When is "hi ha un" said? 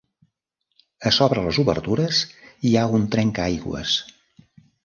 2.71-3.07